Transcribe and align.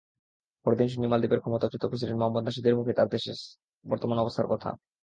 পরদিন 0.65 0.87
শুনি 0.87 1.07
মালদ্বীপের 1.07 1.41
ক্ষমতাচ্যুত 1.41 1.83
প্রেসিডেন্ট 1.83 2.19
মোহাম্মদ 2.19 2.43
নাশিদের 2.45 2.77
মুখে 2.77 2.93
তাঁর 2.93 3.07
দেশের 3.07 3.37
বর্তমান 3.85 4.17
অবস্থার 4.19 4.51
কথা। 4.53 4.69